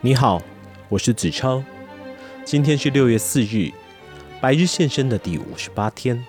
[0.00, 0.40] 你好，
[0.88, 1.60] 我是子超。
[2.44, 3.72] 今天是六月四日，
[4.40, 6.24] 白日现身的第五十八天。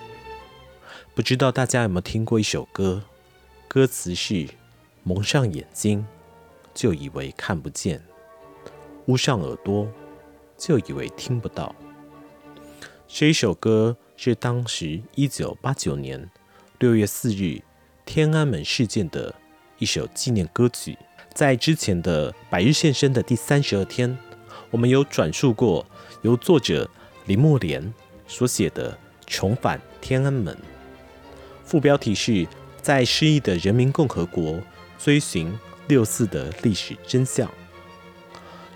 [1.13, 3.03] 不知道大家有没有听过一首歌？
[3.67, 4.47] 歌词是：
[5.03, 6.03] 蒙上眼睛，
[6.73, 7.99] 就以为看不见；
[9.05, 9.87] 捂上耳朵，
[10.57, 11.75] 就以为听不到。
[13.07, 16.27] 这一首歌是当时一九八九年
[16.79, 17.61] 六月四日
[18.03, 19.35] 天安门事件的
[19.77, 20.97] 一首纪念歌曲。
[21.33, 24.17] 在之前的百日现身的第三十二天，
[24.71, 25.85] 我们有转述过
[26.21, 26.89] 由作者
[27.25, 27.93] 林默莲
[28.27, 28.91] 所写的
[29.25, 30.53] 《重返天安门》，
[31.63, 32.47] 副标题是
[32.81, 34.59] 在失意的人民共和国
[34.97, 35.51] 追寻
[35.87, 37.49] 六四的历史真相。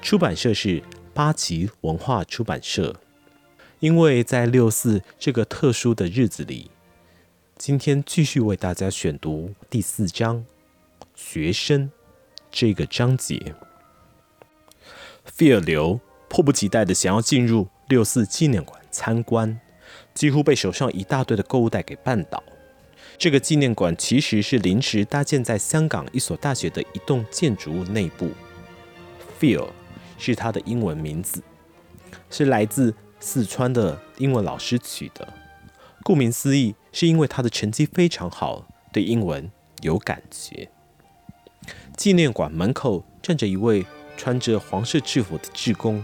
[0.02, 0.82] 出版社是
[1.14, 2.96] 八旗文化出版社。
[3.80, 6.72] 因为在六四这个特殊的日子里，
[7.58, 10.46] 今天继续为大家选读第四章
[11.14, 11.92] “学生”
[12.54, 13.56] 这个章节。
[15.26, 19.60] 费尔流迫不及待地想要进入六四纪念馆参观，
[20.14, 22.44] 几乎被手上一大堆的购物袋给绊倒。
[23.18, 28.30] 这个纪念馆其实是临时搭建在香港一所大学的一栋建筑物内部。
[29.40, 29.70] Feel
[30.20, 31.42] 是他的英文名字，
[32.30, 32.94] 是来自。
[33.26, 35.34] 四川的英文老师取的，
[36.04, 39.50] 顾名思义，是因为他的成绩非常好，对英文
[39.80, 40.70] 有感觉。
[41.96, 43.86] 纪念馆门口站着一位
[44.18, 46.04] 穿着黄色制服的志工，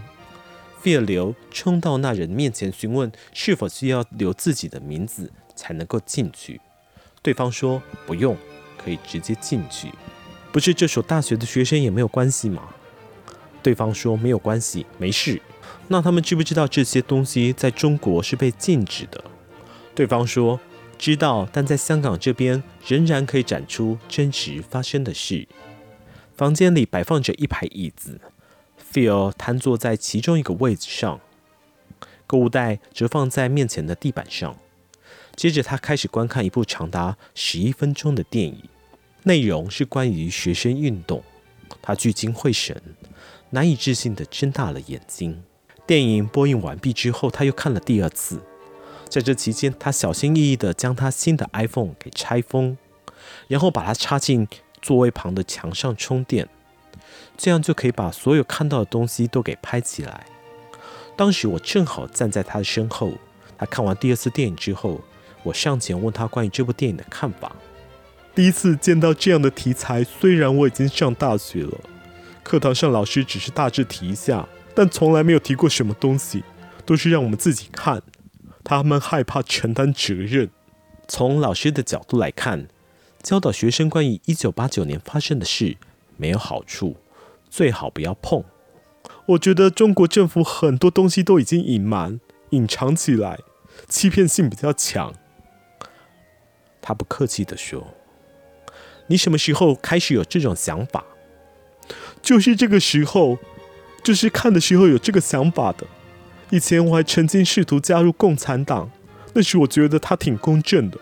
[0.80, 6.60] 费尔流冲到那人面前询问是否需要留自己的名字才能够进去。
[7.22, 8.36] 对方说不用，
[8.78, 9.92] 可以直接进去。
[10.52, 12.70] 不是这所大学的学生也没有关系吗？
[13.62, 15.40] 对方说没有关系，没事。
[15.88, 19.22] 那他们知不知道这些东西在中国是被禁止的？
[19.94, 20.58] 对方说
[20.98, 25.46] 知道，但在香港这边仍然可以展出真实发生的事。
[26.40, 28.18] 房间里摆放着一排椅子
[28.90, 31.20] ，Phil 瘫坐在其中一个位置上，
[32.26, 34.56] 购物袋则放在面前的地板上。
[35.36, 38.62] 接着他开始观看一部长达十一分钟的电影，
[39.24, 41.22] 内容是关于学生运动。
[41.82, 42.82] 他聚精会神，
[43.50, 45.42] 难以置信地睁大了眼睛。
[45.86, 48.40] 电影播映完毕之后，他又看了第二次。
[49.10, 52.78] 在这期间，他小心翼翼地将他新的 iPhone 给拆封，
[53.46, 54.48] 然后把它插进
[54.82, 56.48] 座位旁的墙上充电，
[57.36, 60.26] 这样就可以把所有看到的东西都给拍起来。
[61.16, 63.12] 当时我正好站在他的身后。
[63.58, 65.02] 他看完第二次电影之后，
[65.42, 67.54] 我上前问他关于这部电影的看法。
[68.34, 71.78] 第一次见到这样的题材，虽然我已经上大学了，
[72.42, 74.48] 课堂上老师只是大致提一下。
[74.74, 76.42] 但从来没有提过什么东西，
[76.86, 78.00] 都是让我们自己看。
[78.64, 80.48] 他们害怕承担责任。
[81.06, 82.68] 从老师的角度来看，
[83.22, 85.76] 教导学生关于一九八九年发生的事
[86.16, 86.96] 没有好处，
[87.48, 88.44] 最好不要碰。
[89.26, 92.20] 我觉得中国政府很多东西都已经隐瞒、
[92.50, 93.38] 隐藏起来，
[93.88, 95.14] 欺骗性比较强。
[96.82, 97.94] 他不客气地说
[99.08, 101.04] ：“你什么时候开始有这种想法？”
[102.22, 103.38] 就是这个时候。
[104.02, 105.86] 就是看的时候有这个想法的。
[106.48, 108.90] 以前我还曾经试图加入共产党，
[109.34, 110.98] 那时我觉得他挺公正的，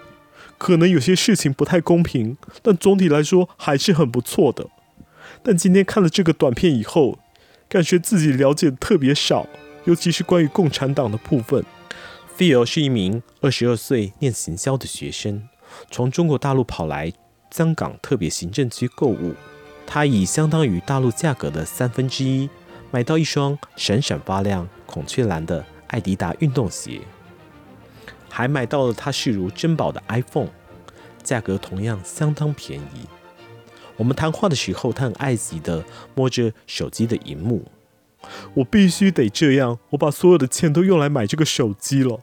[0.58, 4.66] 可能有些事情不太公平，但总体来说还是很不错的。
[5.42, 7.18] 但今天看了这个短片以后，
[7.68, 9.46] 感觉自己了解的特别少，
[9.84, 11.64] 尤其是关于共产党的部分。
[12.36, 15.48] Phil 是一名二十二岁念行销的学生，
[15.90, 17.12] 从中国大陆跑来
[17.50, 19.34] 香港特别行政区购物，
[19.86, 22.50] 他以相当于大陆价格的三分之一。
[22.90, 27.02] 买到一双闪闪发亮孔雀蓝的艾迪达运动鞋，
[28.28, 30.48] 还买到了他视如珍宝的 iPhone，
[31.22, 33.06] 价格同样相当便宜。
[33.96, 35.84] 我们谈话的时候，他很爱惜地
[36.14, 37.64] 摸着手机的荧幕。
[38.54, 42.20] 我必须得这样，我把所有的钱都用来买这个手机了。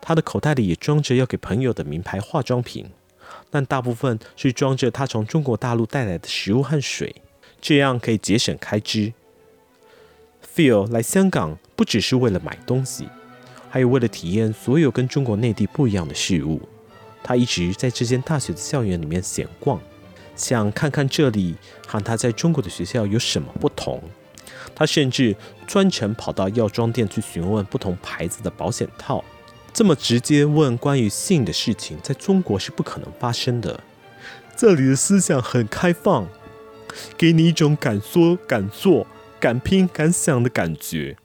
[0.00, 2.90] 他的口袋里也装着要给朋友的名牌化妆品，
[3.50, 7.16] 但大部分是装着他从中国大陆带来的食物和水，
[7.60, 9.12] 这样可以节省开支。
[10.54, 13.08] Phil 来香港不只是为了买东西，
[13.70, 16.60] 还有为了体验所有跟中国内地不一样的事物。
[17.22, 19.80] 他一直在这间大学的校园里面闲逛，
[20.34, 21.54] 想看看这里
[21.86, 24.02] 和他在中国的学校有什么不同。
[24.74, 25.36] 他甚至
[25.66, 29.24] 专程跑到药妆店去询问不同牌子的保险套。
[29.72, 33.80] 这么直接问关于性的事情，在中国是不可能发生的。
[34.56, 36.26] 这里的思想很开放，
[37.16, 39.06] 给你一种敢说敢做。
[39.38, 41.16] 敢拼敢想的感觉。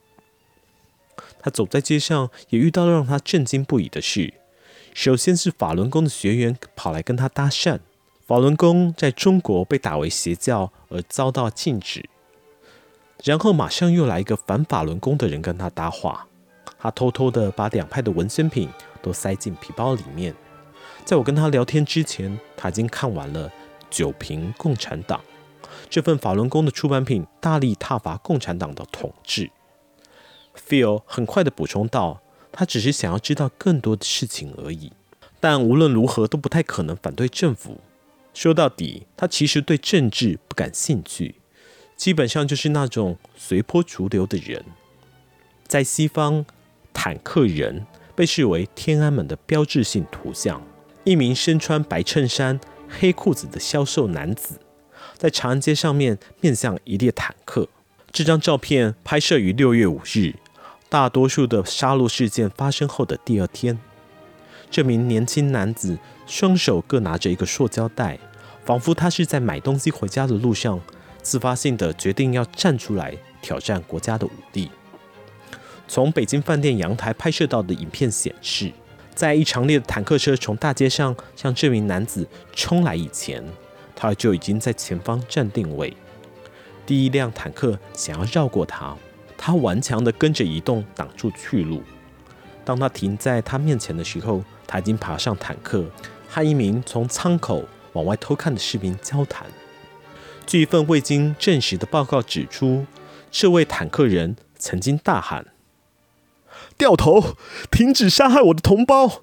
[1.46, 4.34] 他走在街上，也遇到了让他震惊不已的事。
[4.92, 7.78] 首先是法轮功的学员跑来跟他搭讪。
[8.26, 12.10] 法轮功在中国被打为邪教而遭到禁止。
[13.22, 16.26] 然后马上又来一个反法轮功的人跟他搭话。
[16.80, 18.68] 他偷偷的把两派的文宣品
[19.00, 20.34] 都塞进皮包里面。
[21.04, 23.48] 在我跟他聊天之前，他已经看完了
[23.88, 25.20] 《九评共产党》
[25.88, 29.48] 这份法轮功的出版品，大力挞伐共产党的统治。
[30.56, 34.92] Phil 很快的补充道：“他只是想要知道更多的事情而已，
[35.40, 37.80] 但无论如何都不太可能反对政府。
[38.32, 41.36] 说到底，他其实对政治不感兴趣，
[41.96, 44.64] 基本上就是那种随波逐流的人。
[45.66, 46.44] 在西方，
[46.92, 50.62] 坦克人被视为天安门的标志性图像。
[51.04, 52.58] 一名身穿白衬衫、
[52.88, 54.58] 黑裤子的消瘦男子，
[55.16, 57.68] 在长安街上面面向一列坦克。
[58.10, 60.34] 这张照片拍摄于六月五日。
[60.88, 63.78] 大多数的杀戮事件发生后的第二天，
[64.70, 68.18] 这名年轻男子双手各拿着一个塑胶袋，
[68.64, 70.80] 仿佛他是在买东西回家的路上，
[71.22, 74.70] 自发性的决定要站出来挑战国家的武力。
[75.88, 78.72] 从北京饭店阳台拍摄到的影片显示，
[79.12, 83.44] 在一长列的坦克车从大街上向这名男子冲来以前，
[83.96, 85.96] 他就已经在前方站定位。
[86.86, 88.96] 第一辆坦克想要绕过他。
[89.36, 91.82] 他顽强地跟着移动，挡住去路。
[92.64, 95.84] 当他停在他面前的时候，他已经爬上坦克，
[96.28, 99.46] 和一名从舱口往外偷看的士兵交谈。
[100.46, 102.86] 据一份未经证实的报告指出，
[103.30, 105.46] 这位坦克人曾经大喊
[106.78, 107.36] ：“掉头，
[107.70, 109.22] 停止杀害我的同胞！”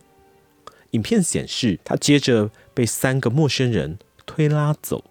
[0.92, 5.04] 影片显示，他接着被三个陌生人推拉走。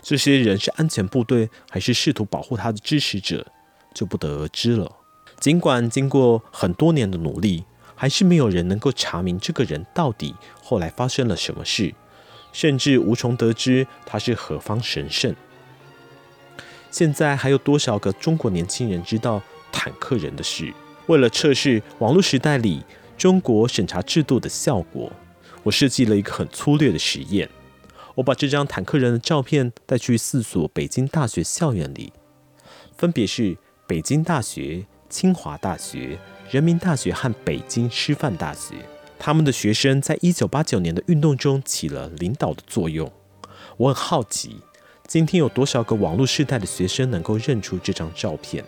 [0.00, 3.46] 这些人是安全部队，还是试图保护他的支持者？
[3.94, 4.90] 就不得而知了。
[5.40, 7.64] 尽管经过很多年的努力，
[7.94, 11.94] 还是没有人能够查明这个人到底后来发生了什么事，
[12.52, 15.34] 甚至无从得知他是何方神圣。
[16.90, 20.72] 现在还有多少个中国年轻人知道坦克人的事？
[21.06, 22.82] 为了测试网络时代里
[23.18, 25.12] 中国审查制度的效果，
[25.62, 27.50] 我设计了一个很粗略的实验。
[28.14, 32.12] 我把这张坦克人的照片带去四所北京大学校园里，
[32.96, 33.58] 分别是。
[33.86, 36.18] 北京大学、清华大学、
[36.50, 38.76] 人民大学和北京师范大学，
[39.18, 43.12] 他们的学生在一九八九年的运动中起了领导的作用。
[43.76, 44.56] 我很好奇，
[45.06, 48.64] 今天有多少个网络世代的学生能够认出这张照片？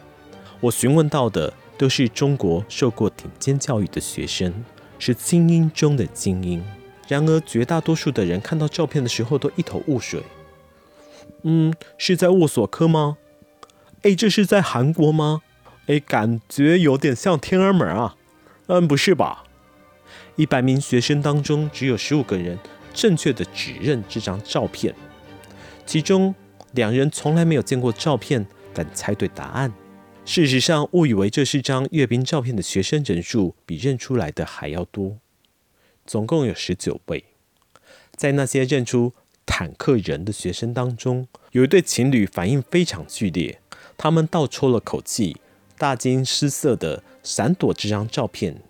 [0.61, 4.53] 我询问到的都是中国受过顶尖教育的学生，
[4.99, 6.63] 是精英中的精英。
[7.09, 10.23] 然而，绝大多数的人看到照片的时候都一头雾水。
[11.43, 13.17] 嗯，是在沃索科吗？
[14.03, 15.43] 哎，这是在韩国吗？
[15.87, 18.17] 哎，感觉有点像天安门啊。
[18.67, 19.45] 嗯，不是吧？
[20.37, 22.59] 一百名学生当中，只有十五个人
[22.93, 24.95] 正确的指认这张照片，
[25.87, 26.35] 其中
[26.73, 29.73] 两人从来没有见过照片，但猜对答案。
[30.25, 35.19] 事实上，误以为这是张阅兵照片的学生人数比认出来的还要多，
[36.05, 37.25] 总共有十九位。
[38.17, 39.13] 在那些认出
[39.45, 43.61] 坦克人的学生当中，有一对情侣反应非常剧烈。
[43.97, 45.37] 他们倒抽了口气，
[45.79, 48.63] 大惊失色地闪躲这张照片。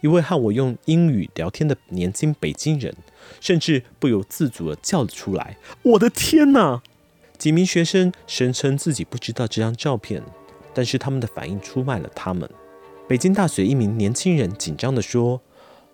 [0.00, 2.94] 一位和我用英语聊天的年轻北京人，
[3.40, 6.82] 甚至不由自主地叫了出来：“我的天哪！”
[7.38, 10.22] 几名学生声称自己不知道这张照片，
[10.74, 12.48] 但是他们的反应出卖了他们。
[13.08, 15.40] 北京大学一名年轻人紧张地说：“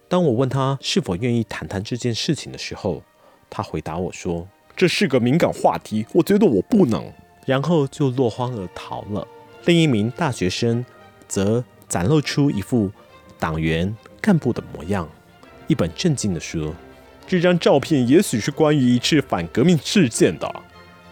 [0.08, 3.02] 当我问他是否愿意谈谈这件事情的时候，
[3.48, 7.12] 他回答我说：‘这是个敏感话题，我觉得我不能。’”
[7.50, 9.26] 然后就落荒而逃了。
[9.64, 10.86] 另一名大学生
[11.26, 12.88] 则展露出一副
[13.40, 15.10] 党员干部的模样，
[15.66, 16.72] 一本正经地说
[17.26, 20.48] ：“这张照片也许是关于一次反革命事件的，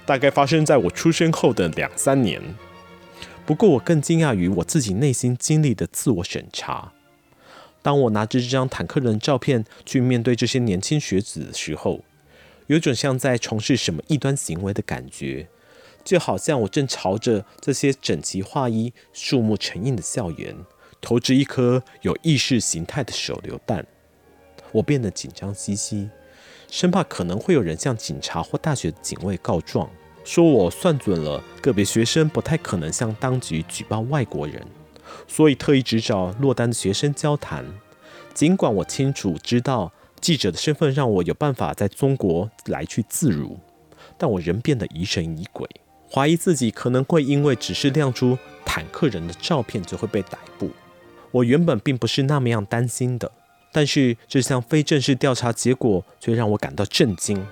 [0.06, 2.40] 大概发生在我出生后的两三年。
[3.44, 6.92] 不过我更惊讶于我自己内心经历的自我审查。
[7.82, 12.04] 当我拿着这张坦克人照片去面对这些年轻学子的时候，
[12.68, 15.48] 有种像在从事什么异端行为的感觉。”
[16.08, 20.56] 就好像我正朝着这些整齐划一、树木成荫的校园
[21.02, 23.86] 投掷一颗有意识形态的手榴弹，
[24.72, 26.08] 我变得紧张兮兮，
[26.70, 29.90] 生怕可能会有人向警察或大学警卫告状，
[30.24, 34.66] 说我算准了个别学生不太可能向当局举报外国人，
[35.26, 37.66] 所以特意只找落单的学生交谈。
[38.32, 43.58] 尽管我清楚知道记者的身份让我有办法在中国来去自如，
[44.16, 45.68] 但我仍变得疑神疑鬼。
[46.12, 50.70] 怀疑自己可能会因为只是亮出坦克人的照片就会被逮捕。
[51.30, 53.30] 我原本并不是那么样担心的，
[53.70, 57.46] 但是这项非正式调查结果却让我感到震惊。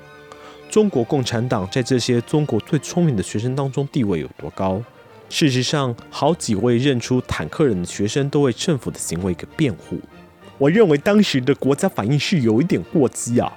[0.71, 4.83] 中国共产党在这些中国最聪明的学生当中地位有多高，
[5.29, 10.01] 事实上，好几位认出坦克人的学生都为政府的行为给辩护。
[10.59, 13.53] 我认为当时的国家反应是有一点过激啊。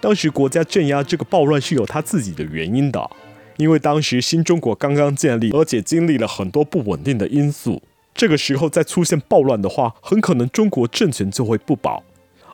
[0.00, 3.10] 当时国家镇压这个暴乱是有他自己的原因的，
[3.56, 7.82] 因为当时新中国刚刚建立，而且经历了很多不稳定的因素。
[8.14, 12.02] 这个时候再出现暴乱的话，很可能中国政权就会不保。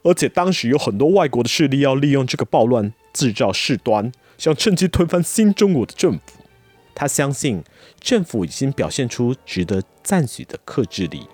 [0.05, 6.21] 而且当时有很多外国的势力要利用这个暴乱制造事端，想趁机推翻新中国的政府。
[6.95, 7.63] 他相信
[8.01, 11.27] 政府已经表现出值得赞许的克制力，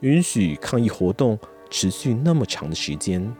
[0.00, 1.38] 允许抗议活动
[1.70, 3.34] 持续那么长的时间。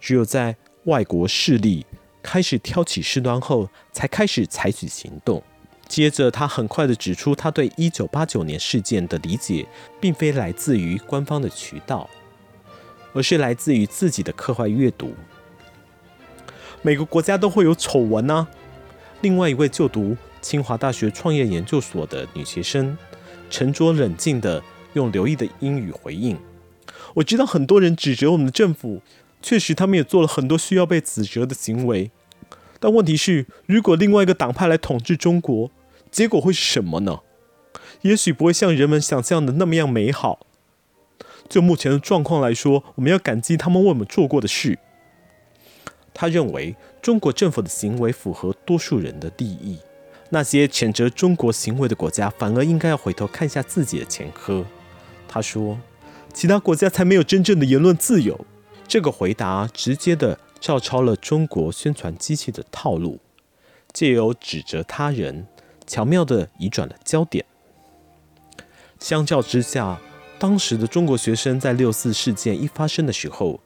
[0.00, 1.84] 只有在外国势力
[2.22, 5.42] 开始挑起事端后，才开始采取行动。
[5.86, 9.66] 接着，他很快地指出，他对一九八九年事件的理解，
[9.98, 12.08] 并非来自于官方的渠道，
[13.14, 15.14] 而是来自于自己的课外阅读。
[16.82, 18.46] 每个国家都会有丑闻啊。
[19.22, 22.96] 另外一位就读清华大学创业研究所的女学生，
[23.48, 26.38] 沉着冷静地用流利的英语回应
[27.14, 29.00] ：“我知道很多人指责我们的政府，
[29.40, 32.10] 确实他们也做了很多需要被指责的行为。
[32.80, 35.70] 但问题是，如果另外一个党派来统治中国，
[36.10, 37.20] 结果会是什么呢？
[38.02, 40.46] 也许不会像人们想象的那么样美好。
[41.48, 44.78] 就目前的状况来说，我们要感激他们为我们做过的事。”
[46.14, 49.78] 他认为中国政府的行为符合多数人的利益。
[50.30, 54.64] 那些谴责中国行为的国家，反而应该要回头看一下自己的前科。
[55.26, 55.78] 他说
[56.34, 58.44] ：“其他国家才没有真正的言论自由。”
[58.88, 63.20] 这个回答直接的照抄了中国宣传机器的套路，
[63.92, 65.46] 借由指责他人，
[65.86, 67.44] 巧妙的移转了焦点。
[68.98, 70.00] 相较之下，
[70.38, 73.60] 当时的中国学生在六四事件一发生的时候，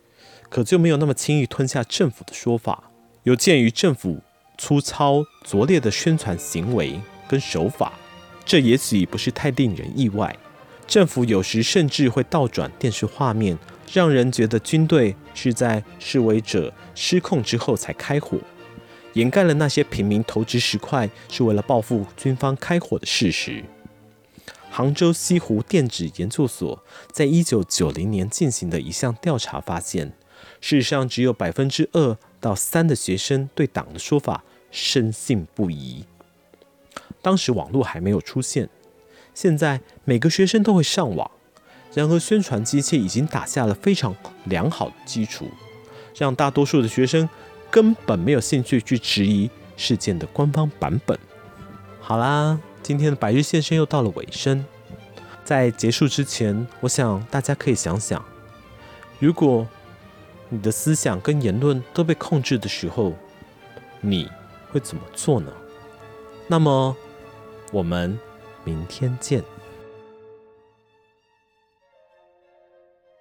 [0.51, 2.91] 可就没有那么轻易吞下政府的说法。
[3.23, 4.21] 有鉴于政府。
[4.59, 7.95] 粗糙拙劣的宣传行为跟手法，
[8.45, 10.37] 这也许不是太令人意外。
[10.87, 13.59] 政府有时甚至会倒转电视画面，
[13.93, 18.39] 让人觉得军队是在示威者失控之后才开火，
[19.13, 23.63] 掩盖了那些平民投掷石块是为了报复军方开火的事实。
[24.71, 30.15] 杭州西湖电子研究所在一九九零年进行的一项调查发现，
[30.63, 36.07] 事实上只有百分之二到三的学生对党的说法深信不疑。
[37.21, 38.71] 当时网络还没有出现，
[39.35, 41.31] 现在每个学生都会上网。
[41.95, 45.51] 然而，宣传机器已经打下了非常良好的基础，
[46.17, 47.29] 让大多数的学生
[47.71, 51.19] 根本没有兴趣去质疑事件的官方版本。
[52.01, 54.65] 好啦，今天的百日现身又到了尾声，
[55.45, 58.25] 在结束之前，我想大家可以想想，
[59.19, 59.69] 如果
[60.49, 63.13] 你的思想跟言论都被控制的时候，
[64.01, 64.31] 你
[64.71, 65.53] 会怎么做呢？
[66.49, 66.97] 那么，
[67.71, 68.19] 我们
[68.65, 69.45] 明天见。